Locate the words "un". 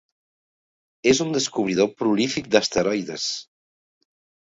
1.27-1.35